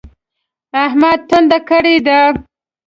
[0.85, 2.19] احمد ټنډه کړې ده.